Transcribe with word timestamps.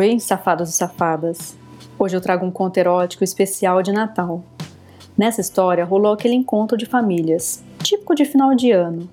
Oi, 0.00 0.20
safados 0.20 0.68
e 0.68 0.72
safadas. 0.74 1.56
Hoje 1.98 2.16
eu 2.16 2.20
trago 2.20 2.46
um 2.46 2.52
conto 2.52 2.76
erótico 2.76 3.24
especial 3.24 3.82
de 3.82 3.90
Natal. 3.90 4.44
Nessa 5.16 5.40
história 5.40 5.84
rolou 5.84 6.12
aquele 6.12 6.36
encontro 6.36 6.78
de 6.78 6.86
famílias, 6.86 7.64
típico 7.82 8.14
de 8.14 8.24
final 8.24 8.54
de 8.54 8.70
ano, 8.70 9.10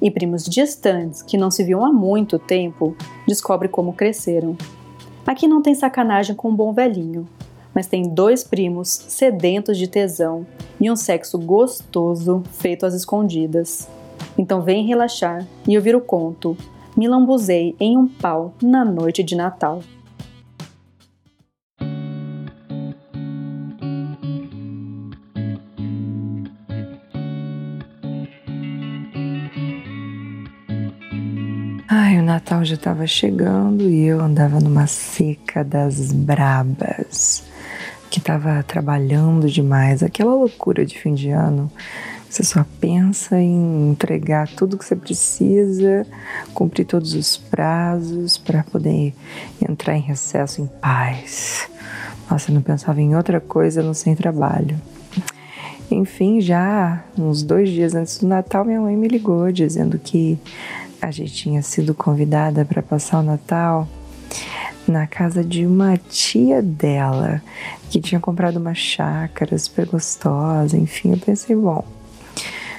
e 0.00 0.12
primos 0.12 0.44
distantes 0.44 1.22
que 1.22 1.36
não 1.36 1.50
se 1.50 1.64
viam 1.64 1.84
há 1.84 1.92
muito 1.92 2.38
tempo 2.38 2.96
descobrem 3.26 3.68
como 3.68 3.92
cresceram. 3.92 4.56
Aqui 5.26 5.48
não 5.48 5.60
tem 5.60 5.74
sacanagem 5.74 6.36
com 6.36 6.50
um 6.50 6.54
bom 6.54 6.72
velhinho, 6.72 7.28
mas 7.74 7.88
tem 7.88 8.04
dois 8.08 8.44
primos 8.44 8.90
sedentos 8.90 9.76
de 9.76 9.88
tesão 9.88 10.46
e 10.80 10.88
um 10.88 10.94
sexo 10.94 11.36
gostoso 11.36 12.44
feito 12.52 12.86
às 12.86 12.94
escondidas. 12.94 13.88
Então 14.38 14.62
vem 14.62 14.86
relaxar 14.86 15.44
e 15.66 15.76
ouvir 15.76 15.96
o 15.96 16.00
conto 16.00 16.56
Me 16.96 17.08
lambuzei 17.08 17.74
em 17.80 17.96
um 17.96 18.06
pau 18.06 18.54
na 18.62 18.84
noite 18.84 19.24
de 19.24 19.34
Natal. 19.34 19.82
Natal 32.48 32.64
já 32.64 32.76
estava 32.76 33.06
chegando 33.06 33.90
e 33.90 34.06
eu 34.06 34.22
andava 34.22 34.58
numa 34.58 34.86
seca 34.86 35.62
das 35.62 36.10
brabas, 36.10 37.44
que 38.08 38.20
estava 38.20 38.62
trabalhando 38.62 39.50
demais, 39.50 40.02
aquela 40.02 40.34
loucura 40.34 40.86
de 40.86 40.98
fim 40.98 41.12
de 41.12 41.28
ano. 41.28 41.70
Você 42.26 42.42
só 42.42 42.64
pensa 42.80 43.38
em 43.38 43.90
entregar 43.90 44.48
tudo 44.48 44.78
que 44.78 44.84
você 44.86 44.96
precisa, 44.96 46.06
cumprir 46.54 46.86
todos 46.86 47.12
os 47.12 47.36
prazos 47.36 48.38
para 48.38 48.62
poder 48.62 49.12
entrar 49.60 49.98
em 49.98 50.00
recesso 50.00 50.62
em 50.62 50.66
paz. 50.66 51.68
Nossa, 52.30 52.50
eu 52.50 52.54
não 52.54 52.62
pensava 52.62 52.98
em 52.98 53.14
outra 53.14 53.42
coisa 53.42 53.82
não 53.82 53.92
sem 53.92 54.16
trabalho. 54.16 54.80
Enfim, 55.90 56.40
já 56.40 57.04
uns 57.18 57.42
dois 57.42 57.68
dias 57.68 57.94
antes 57.94 58.20
do 58.20 58.26
Natal, 58.26 58.64
minha 58.64 58.80
mãe 58.80 58.96
me 58.96 59.06
ligou 59.06 59.52
dizendo 59.52 59.98
que 59.98 60.38
a 61.00 61.10
gente 61.10 61.32
tinha 61.32 61.62
sido 61.62 61.94
convidada 61.94 62.64
para 62.64 62.82
passar 62.82 63.20
o 63.20 63.22
Natal 63.22 63.88
na 64.86 65.06
casa 65.06 65.44
de 65.44 65.66
uma 65.66 65.96
tia 65.96 66.62
dela, 66.62 67.42
que 67.90 68.00
tinha 68.00 68.20
comprado 68.20 68.56
uma 68.56 68.74
chácara 68.74 69.56
super 69.58 69.86
gostosa. 69.86 70.76
Enfim, 70.76 71.12
eu 71.12 71.18
pensei, 71.18 71.54
bom, 71.54 71.84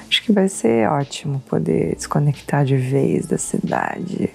acho 0.09 0.23
que 0.23 0.31
vai 0.31 0.49
ser 0.49 0.89
ótimo 0.89 1.39
poder 1.47 1.95
desconectar 1.95 2.65
de 2.65 2.75
vez 2.75 3.27
da 3.27 3.37
cidade, 3.37 4.29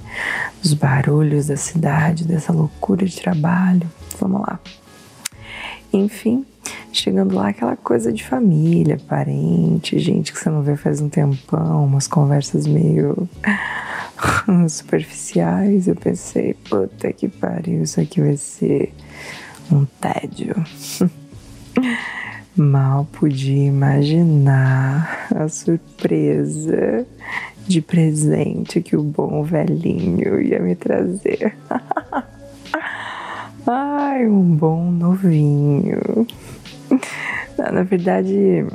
dos 0.63 0.73
barulhos 0.75 1.49
da 1.49 1.57
cidade, 1.57 2.25
dessa 2.25 2.53
loucura 2.53 3.05
de 3.05 3.21
trabalho. 3.21 3.91
Vamos 4.21 4.41
lá. 4.43 4.61
Enfim, 5.95 6.45
chegando 6.93 7.37
lá, 7.37 7.51
aquela 7.51 7.77
coisa 7.77 8.13
de 8.13 8.25
família, 8.25 8.99
parente, 9.09 9.97
gente 10.01 10.33
que 10.33 10.39
você 10.41 10.51
não 10.51 10.61
vê 10.61 10.77
faz 10.77 11.01
um 11.01 11.09
tempão, 11.09 11.85
umas 11.85 12.09
conversas 12.09 12.67
meio 12.67 13.29
superficiais. 14.69 15.87
Eu 15.87 15.95
pensei, 15.95 16.55
puta 16.69 17.13
que 17.13 17.29
pariu, 17.29 17.85
isso 17.85 18.01
aqui 18.01 18.21
vai 18.21 18.37
ser 18.37 18.93
um 19.71 19.85
tédio. 19.85 20.57
Mal 22.57 23.07
podia 23.13 23.67
imaginar 23.67 25.29
a 25.33 25.49
surpresa 25.49 27.07
de 27.69 27.81
presente 27.81 28.83
que 28.83 28.97
o 28.97 29.03
bom 29.03 29.45
velhinho 29.45 30.43
ia 30.43 30.59
me 30.59 30.75
trazer. 30.75 31.57
Ai, 33.67 34.27
um 34.27 34.43
bom 34.43 34.91
novinho. 34.91 36.27
Na 37.57 37.83
verdade, 37.83 38.67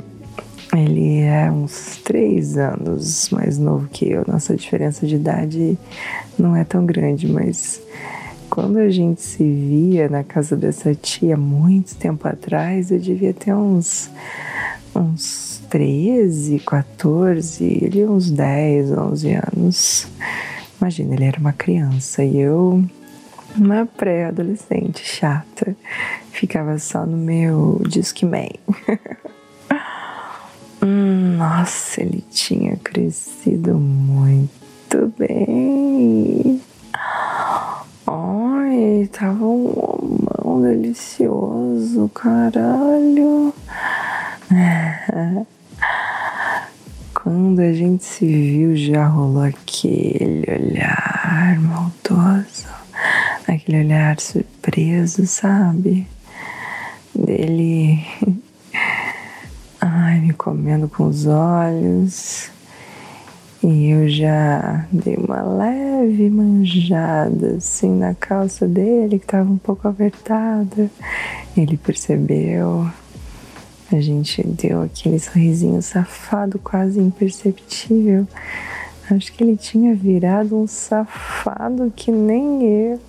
ele 0.76 1.20
é 1.20 1.48
uns 1.48 2.00
três 2.04 2.56
anos 2.56 3.30
mais 3.30 3.56
novo 3.56 3.86
que 3.88 4.10
eu. 4.10 4.24
Nossa 4.26 4.56
diferença 4.56 5.06
de 5.06 5.14
idade 5.14 5.78
não 6.36 6.56
é 6.56 6.64
tão 6.64 6.84
grande, 6.84 7.28
mas 7.28 7.80
quando 8.50 8.78
a 8.78 8.90
gente 8.90 9.22
se 9.22 9.44
via 9.44 10.08
na 10.08 10.24
casa 10.24 10.56
dessa 10.56 10.92
tia 10.92 11.36
muito 11.36 11.94
tempo 11.94 12.26
atrás, 12.26 12.90
eu 12.90 12.98
devia 12.98 13.32
ter 13.32 13.54
uns, 13.54 14.10
uns 14.92 15.62
13, 15.70 16.58
14, 16.66 17.64
ele 17.64 18.04
uns 18.06 18.28
10, 18.28 18.90
11 18.90 19.32
anos. 19.34 20.08
Imagina, 20.80 21.14
ele 21.14 21.24
era 21.26 21.38
uma 21.38 21.52
criança 21.52 22.24
e 22.24 22.38
eu 22.38 22.82
uma 23.56 23.86
pré-adolescente 23.86 25.04
chata. 25.04 25.76
Ficava 26.30 26.78
só 26.78 27.04
no 27.04 27.16
meu 27.16 27.80
Discman. 27.86 28.50
hum, 30.82 31.36
nossa, 31.36 32.02
ele 32.02 32.24
tinha 32.30 32.76
crescido 32.76 33.74
muito 33.78 35.12
bem. 35.18 36.60
Ai, 38.06 39.08
tava 39.12 39.44
um 39.44 40.18
mão 40.44 40.62
delicioso, 40.62 42.08
caralho. 42.14 43.54
Quando 47.14 47.60
a 47.60 47.72
gente 47.72 48.04
se 48.04 48.26
viu, 48.26 48.74
já 48.74 49.06
rolou 49.06 49.42
aquele 49.42 50.44
olhar 50.50 51.60
maldoso 51.60 52.39
aquele 53.70 53.78
olhar 53.78 54.20
surpreso, 54.20 55.26
sabe? 55.26 56.06
Dele, 57.14 58.04
ai, 59.80 60.20
me 60.20 60.32
comendo 60.32 60.88
com 60.88 61.06
os 61.06 61.26
olhos. 61.26 62.50
E 63.62 63.90
eu 63.90 64.08
já 64.08 64.86
dei 64.90 65.16
uma 65.16 65.42
leve 65.42 66.30
manjada 66.30 67.56
assim 67.58 67.90
na 67.90 68.14
calça 68.14 68.66
dele, 68.66 69.18
que 69.18 69.26
estava 69.26 69.48
um 69.48 69.58
pouco 69.58 69.86
apertada. 69.86 70.90
Ele 71.56 71.76
percebeu. 71.76 72.90
A 73.92 74.00
gente 74.00 74.42
deu 74.46 74.82
aquele 74.82 75.18
sorrisinho 75.18 75.82
safado, 75.82 76.58
quase 76.58 76.98
imperceptível. 76.98 78.26
Acho 79.10 79.32
que 79.32 79.42
ele 79.42 79.56
tinha 79.56 79.92
virado 79.92 80.56
um 80.56 80.68
safado 80.68 81.92
que 81.94 82.12
nem 82.12 82.62
eu. 82.62 83.00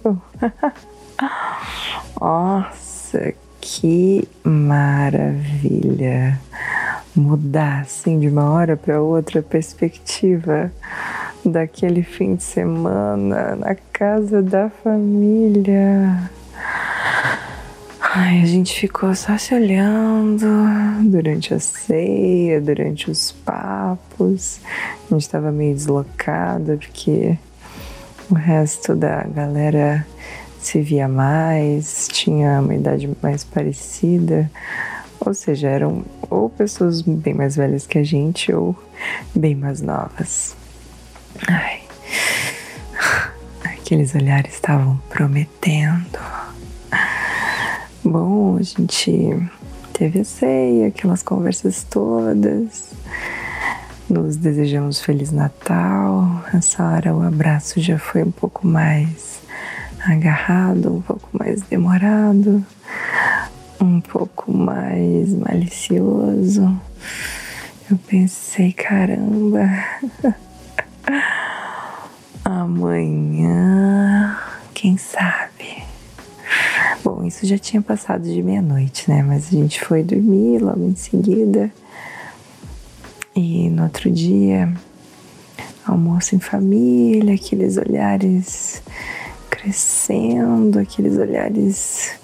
Nossa, 2.20 3.34
que 3.60 4.28
maravilha! 4.44 6.40
Mudar 7.16 7.82
assim 7.82 8.20
de 8.20 8.28
uma 8.30 8.50
hora 8.50 8.76
para 8.76 9.00
outra 9.02 9.42
a 9.42 9.44
perspectiva 9.44 10.72
daquele 11.46 12.02
fim 12.02 12.36
de 12.36 12.44
semana 12.44 13.56
na 13.56 13.76
casa 13.76 14.42
da 14.42 14.70
família. 14.70 16.32
Ai, 18.14 18.42
a 18.42 18.46
gente 18.46 18.78
ficou 18.78 19.16
só 19.16 19.38
se 19.38 19.56
olhando 19.56 20.46
durante 21.10 21.54
a 21.54 21.60
ceia, 21.62 22.60
durante 22.60 23.10
os 23.10 23.32
papos. 23.32 24.60
A 25.10 25.14
gente 25.14 25.22
estava 25.22 25.50
meio 25.50 25.74
deslocada 25.74 26.76
porque 26.76 27.38
o 28.30 28.34
resto 28.34 28.98
da 28.98 29.24
galera 29.24 30.06
se 30.60 30.82
via 30.82 31.08
mais, 31.08 32.10
tinha 32.12 32.60
uma 32.60 32.76
idade 32.76 33.10
mais 33.24 33.46
parecida. 33.46 34.52
Ou 35.18 35.34
seja, 35.34 35.70
eram 35.70 36.04
ou 36.30 36.50
pessoas 36.50 37.02
bem 37.02 37.34
mais 37.34 37.56
velhas 37.56 37.88
que 37.88 37.98
a 37.98 38.04
gente 38.04 38.52
ou 38.52 38.76
bem 39.34 39.56
mais 39.56 39.80
novas. 39.80 40.54
Ai, 41.48 41.80
aqueles 43.64 44.14
olhares 44.14 44.54
estavam 44.56 45.02
prometendo. 45.10 46.41
Bom, 48.04 48.58
a 48.58 48.64
gente 48.64 49.48
teve 49.94 50.24
ceia, 50.24 50.88
aquelas 50.88 51.22
conversas 51.22 51.84
todas. 51.84 52.94
Nos 54.10 54.38
desejamos 54.38 55.00
Feliz 55.00 55.32
Natal. 55.32 56.44
Essa 56.52 56.84
hora 56.84 57.16
o 57.16 57.22
abraço 57.22 57.80
já 57.80 58.00
foi 58.00 58.24
um 58.24 58.32
pouco 58.32 58.66
mais 58.66 59.40
agarrado, 60.04 60.96
um 60.96 61.02
pouco 61.02 61.30
mais 61.32 61.62
demorado, 61.62 62.66
um 63.80 64.02
pouco 64.02 64.52
mais 64.52 65.32
malicioso. 65.36 66.76
Eu 67.90 68.00
pensei, 68.08 68.74
caramba, 68.74 69.70
amanhã, 72.44 74.36
quem 74.74 74.98
sabe? 74.98 75.91
Bom, 77.22 77.28
isso 77.28 77.46
já 77.46 77.56
tinha 77.56 77.84
passado 77.84 78.24
de 78.24 78.42
meia-noite, 78.42 79.08
né? 79.08 79.22
Mas 79.22 79.50
a 79.50 79.52
gente 79.52 79.80
foi 79.80 80.02
dormir 80.02 80.58
logo 80.58 80.84
em 80.90 80.96
seguida. 80.96 81.70
E 83.36 83.70
no 83.70 83.84
outro 83.84 84.10
dia, 84.10 84.74
almoço 85.86 86.36
em 86.36 86.40
família, 86.40 87.36
aqueles 87.36 87.78
olhares 87.78 88.82
crescendo, 89.52 90.80
aqueles 90.80 91.16
olhares 91.20 92.16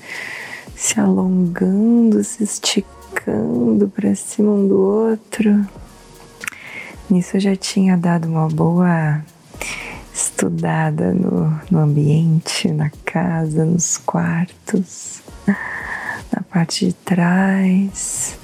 se 0.76 1.00
alongando, 1.00 2.24
se 2.24 2.44
esticando 2.44 3.88
para 3.90 4.16
cima 4.16 4.52
um 4.52 4.68
do 4.68 4.80
outro. 4.80 5.64
Nisso 7.08 7.38
eu 7.38 7.40
já 7.40 7.56
tinha 7.56 7.96
dado 7.96 8.28
uma 8.28 8.48
boa 8.48 9.24
estudada 10.38 11.12
no, 11.14 11.60
no 11.72 11.80
ambiente, 11.80 12.72
na 12.72 12.92
casa, 13.04 13.66
nos 13.66 13.98
quartos, 13.98 15.24
na 16.32 16.44
parte 16.52 16.86
de 16.86 16.94
trás. 16.94 18.38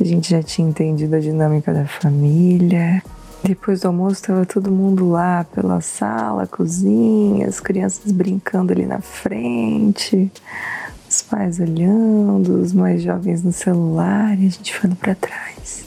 A 0.00 0.04
gente 0.04 0.30
já 0.30 0.42
tinha 0.42 0.66
entendido 0.66 1.14
a 1.14 1.20
dinâmica 1.20 1.74
da 1.74 1.84
família. 1.84 3.02
Depois 3.44 3.80
do 3.80 3.88
almoço 3.88 4.14
estava 4.14 4.46
todo 4.46 4.70
mundo 4.70 5.10
lá 5.10 5.44
pela 5.44 5.82
sala, 5.82 6.46
cozinha, 6.46 7.46
as 7.46 7.60
crianças 7.60 8.10
brincando 8.10 8.72
ali 8.72 8.86
na 8.86 9.00
frente, 9.00 10.32
os 11.08 11.20
pais 11.20 11.60
olhando, 11.60 12.62
os 12.62 12.72
mais 12.72 13.02
jovens 13.02 13.42
no 13.42 13.52
celular 13.52 14.38
e 14.38 14.46
a 14.46 14.50
gente 14.50 14.74
foi 14.74 14.88
lá 14.88 14.96
para 14.96 15.14
trás. 15.14 15.84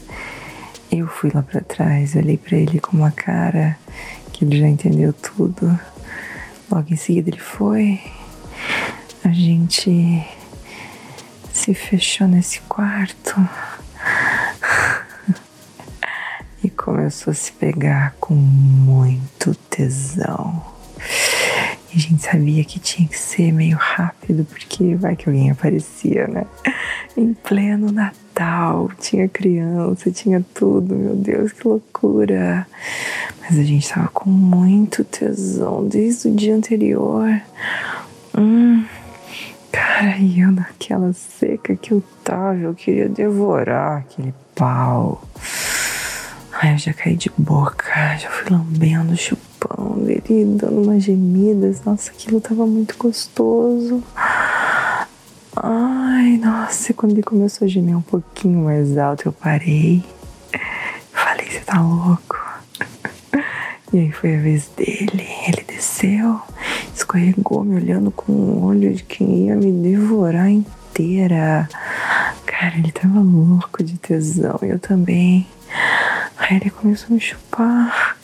Eu 0.92 1.08
fui 1.08 1.32
lá 1.34 1.42
para 1.42 1.62
trás, 1.62 2.16
olhei 2.16 2.38
para 2.38 2.58
ele 2.58 2.80
com 2.80 2.96
uma 2.96 3.12
cara 3.12 3.78
que 4.40 4.46
ele 4.46 4.58
já 4.58 4.70
entendeu 4.70 5.12
tudo. 5.12 5.78
Logo 6.72 6.86
em 6.90 6.96
seguida 6.96 7.30
ele 7.30 7.40
foi. 7.40 8.00
A 9.22 9.34
gente 9.34 10.26
se 11.52 11.74
fechou 11.74 12.26
nesse 12.26 12.62
quarto 12.62 13.36
e 16.64 16.70
começou 16.70 17.32
a 17.32 17.34
se 17.34 17.52
pegar 17.52 18.16
com 18.18 18.34
muito 18.34 19.54
tesão. 19.70 20.64
E 21.94 21.98
a 21.98 22.00
gente 22.00 22.24
sabia 22.24 22.64
que 22.64 22.80
tinha 22.80 23.10
que 23.10 23.20
ser 23.20 23.52
meio 23.52 23.76
rápido, 23.76 24.46
porque 24.46 24.96
vai 24.96 25.18
que 25.18 25.28
alguém 25.28 25.52
aparecia, 25.52 26.28
né? 26.28 26.46
Em 27.18 27.34
pleno 27.34 27.92
Natal, 27.92 28.90
tinha 29.02 29.28
criança, 29.28 30.10
tinha 30.12 30.46
tudo, 30.54 30.96
meu 30.96 31.16
Deus, 31.16 31.52
que 31.52 31.68
loucura. 31.68 32.66
Mas 33.50 33.58
a 33.58 33.64
gente 33.64 33.90
tava 33.90 34.10
com 34.10 34.30
muito 34.30 35.04
tesão 35.04 35.88
desde 35.88 36.28
o 36.28 36.36
dia 36.36 36.56
anterior. 36.56 37.42
Hum, 38.38 38.86
cara, 39.72 40.18
e 40.20 40.42
eu 40.42 40.52
naquela 40.52 41.12
seca 41.14 41.76
que 41.76 41.92
eu 41.92 42.04
tava, 42.24 42.60
eu 42.60 42.76
queria 42.76 43.10
devorar 43.10 43.98
aquele 43.98 44.36
pau. 44.54 45.24
Ai, 46.62 46.74
eu 46.74 46.78
já 46.78 46.94
caí 46.94 47.16
de 47.16 47.32
boca, 47.36 48.18
já 48.18 48.30
fui 48.30 48.56
lambendo, 48.56 49.18
chupando 49.18 50.08
ele, 50.08 50.46
dando 50.56 50.84
umas 50.84 51.02
gemidas. 51.04 51.84
Nossa, 51.84 52.12
aquilo 52.12 52.40
tava 52.40 52.68
muito 52.68 52.96
gostoso. 53.00 54.04
Ai, 55.56 56.38
nossa, 56.38 56.92
e 56.92 56.94
quando 56.94 57.14
ele 57.14 57.24
começou 57.24 57.66
a 57.66 57.68
gemer 57.68 57.98
um 57.98 58.02
pouquinho 58.02 58.66
mais 58.66 58.96
alto, 58.96 59.28
eu 59.28 59.32
parei. 59.32 60.04
Falei, 61.12 61.50
você 61.50 61.62
tá 61.62 61.82
louco? 61.82 62.49
E 63.92 63.98
aí 63.98 64.12
foi 64.12 64.36
a 64.36 64.40
vez 64.40 64.70
dele. 64.78 65.28
Ele 65.48 65.64
desceu, 65.68 66.40
escorregou, 66.94 67.64
me 67.64 67.76
olhando 67.76 68.12
com 68.12 68.32
um 68.32 68.64
olho 68.64 68.94
de 68.94 69.04
quem 69.04 69.48
ia 69.48 69.56
me 69.56 69.72
devorar 69.72 70.50
inteira. 70.50 71.68
Cara, 72.46 72.78
ele 72.78 72.92
tava 72.92 73.20
louco 73.20 73.84
de 73.84 73.98
tesão, 73.98 74.60
eu 74.62 74.78
também. 74.78 75.48
Aí 76.38 76.58
ele 76.58 76.70
começou 76.70 77.08
a 77.10 77.14
me 77.14 77.20
chupar. 77.20 78.18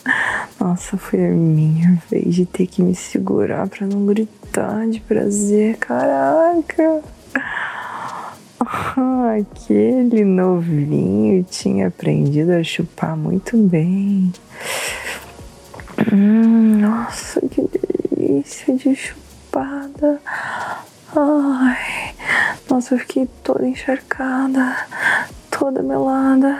Nossa, 0.60 0.96
foi 0.96 1.26
a 1.26 1.30
minha 1.30 2.00
vez 2.08 2.34
de 2.34 2.46
ter 2.46 2.66
que 2.66 2.80
me 2.80 2.94
segurar 2.94 3.66
para 3.68 3.86
não 3.86 4.06
gritar 4.06 4.86
de 4.88 5.00
prazer. 5.00 5.76
Caraca! 5.78 7.02
Aquele 9.38 10.24
novinho 10.24 11.44
tinha 11.44 11.88
aprendido 11.88 12.52
a 12.52 12.62
chupar 12.62 13.16
muito 13.16 13.56
bem. 13.56 14.32
Hum, 16.18 16.78
nossa, 16.80 17.42
que 17.42 17.68
delícia 18.16 18.74
de 18.74 18.96
chupada. 18.96 20.18
Ai, 21.14 22.14
nossa, 22.70 22.94
eu 22.94 22.98
fiquei 23.00 23.26
toda 23.44 23.68
encharcada, 23.68 24.76
toda 25.50 25.82
melada. 25.82 26.58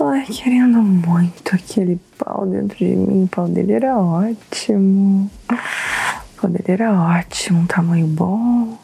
Ai, 0.00 0.24
querendo 0.24 0.82
muito 0.82 1.54
aquele 1.54 2.00
pau 2.18 2.44
dentro 2.46 2.76
de 2.78 2.96
mim. 2.96 3.24
O 3.24 3.28
pau 3.28 3.46
dele 3.46 3.74
era 3.74 3.96
ótimo. 3.96 5.30
O 5.48 6.40
pau 6.40 6.50
dele 6.50 6.64
era 6.66 6.92
ótimo, 6.92 7.60
um 7.60 7.66
tamanho 7.66 8.08
bom, 8.08 8.76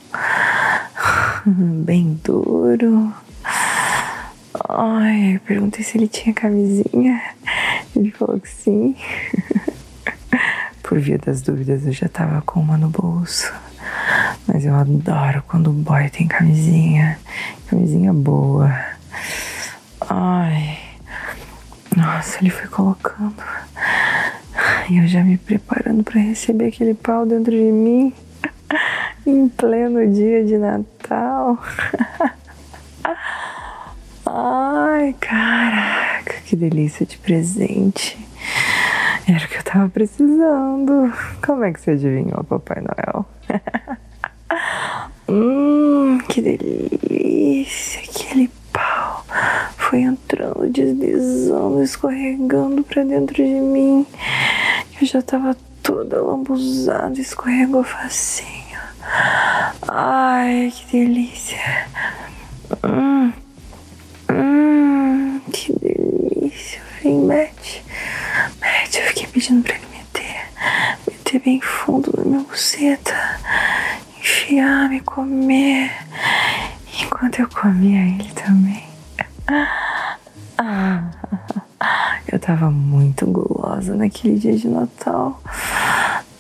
bem 1.85 2.20
duro. 2.23 3.12
Ai, 4.69 5.41
perguntei 5.44 5.82
se 5.82 5.99
ele 5.99 6.06
tinha 6.06 6.32
camisinha. 6.32 7.20
Ele 7.97 8.12
falou 8.12 8.38
que 8.38 8.49
sim. 8.49 8.94
Por 10.94 11.00
via 11.00 11.19
das 11.19 11.43
dúvidas, 11.43 11.85
eu 11.85 11.93
já 11.93 12.08
tava 12.08 12.41
com 12.43 12.61
uma 12.61 12.79
no 12.79 12.88
bolso. 12.88 13.52
Mas 14.46 14.64
eu 14.64 14.73
adoro 14.76 15.43
quando 15.49 15.70
o 15.70 15.73
boy 15.73 16.08
tem 16.08 16.29
camisinha. 16.29 17.19
Camisinha 17.67 18.12
boa. 18.12 18.73
Ai. 20.08 20.79
Nossa, 21.96 22.38
ele 22.38 22.50
foi 22.50 22.69
colocando. 22.69 23.43
E 24.88 24.99
eu 24.99 25.08
já 25.08 25.25
me 25.25 25.37
preparando 25.37 26.05
para 26.05 26.20
receber 26.20 26.69
aquele 26.69 26.94
pau 26.94 27.26
dentro 27.26 27.50
de 27.50 27.73
mim. 27.73 28.12
em 29.26 29.49
pleno 29.49 30.08
dia 30.12 30.44
de 30.44 30.56
Natal. 30.56 31.58
Ai, 34.25 35.12
caraca, 35.19 36.35
que 36.44 36.55
delícia 36.55 37.05
de 37.05 37.19
presente. 37.19 38.24
Era 39.26 39.44
o 39.44 39.49
que 39.49 39.56
eu 39.56 39.62
tava 39.62 39.88
precisando. 39.88 41.12
Como 41.44 41.65
é 41.65 41.73
que 41.73 41.81
você 41.81 41.93
adivinhou, 41.93 42.44
Papai 42.44 42.82
Noel? 42.82 43.26
hum, 45.29 46.19
que 46.29 46.43
delícia. 46.43 48.03
Aquele 48.03 48.50
pau 48.73 49.25
foi 49.76 50.00
entrando, 50.00 50.69
deslizando, 50.69 51.82
escorregando 51.82 52.82
pra 52.82 53.03
dentro 53.03 53.37
de 53.37 53.43
mim. 53.43 54.06
Eu 55.01 55.06
já 55.06 55.22
tava 55.22 55.56
toda 55.82 56.22
lambuzada, 56.22 57.19
escorregou 57.20 57.82
facinho. 57.82 58.79
Ai, 59.89 60.72
que 60.75 60.93
delícia. 60.93 61.87
Hum, 62.84 63.32
que 65.53 65.72
delícia. 65.79 66.82
Vem, 67.03 67.20
mete. 67.20 67.84
Mete, 68.60 68.98
eu 68.98 69.06
fiquei 69.08 69.27
pedindo 69.44 69.63
pra 69.63 69.74
ele 69.74 69.86
meter. 69.93 70.48
Meter 71.06 71.39
bem 71.41 71.60
fundo 71.60 72.10
na 72.17 72.24
minha 72.24 72.41
buceta. 72.41 73.15
Enfiar, 74.19 74.89
me 74.89 75.01
comer. 75.01 75.93
Enquanto 77.03 77.41
eu 77.41 77.48
comia 77.48 78.01
ele 78.01 78.32
também. 78.32 78.84
Eu 82.32 82.39
tava 82.41 82.70
muito 82.70 83.27
gulosa 83.27 83.94
naquele 83.94 84.39
dia 84.39 84.56
de 84.56 84.67
Natal. 84.67 85.41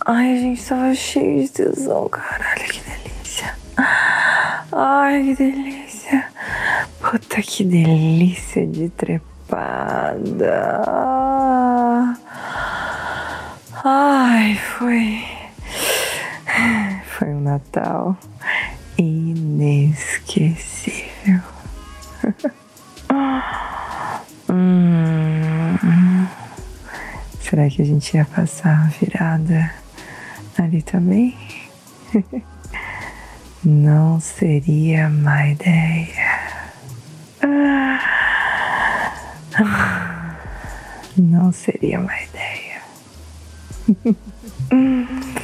Ai, 0.06 0.38
gente 0.38 0.64
tava 0.64 0.94
cheio 0.94 1.42
de 1.42 1.50
tesão, 1.50 2.08
caralho, 2.08 2.64
que 2.64 2.80
delícia. 2.80 3.54
Ai, 4.72 5.22
que 5.22 5.34
delícia. 5.36 6.26
Puta 7.00 7.42
que 7.42 7.64
delícia 7.64 8.66
de 8.66 8.88
trepada. 8.88 9.24
Ai, 13.86 14.56
foi. 14.56 15.22
Foi 17.04 17.28
um 17.28 17.42
Natal 17.42 18.16
inesquecível. 18.96 21.42
hum, 24.48 26.26
será 27.42 27.68
que 27.68 27.82
a 27.82 27.84
gente 27.84 28.16
ia 28.16 28.24
passar 28.24 28.86
a 28.86 28.88
virada 28.98 29.70
ali 30.56 30.80
também? 30.80 31.36
Não 33.62 34.18
seria 34.18 35.10
má 35.10 35.46
ideia. 35.46 36.40
Não 41.18 41.52
seria 41.52 42.00
má 42.00 42.14
ideia. 42.14 42.33
mm. 43.86 45.40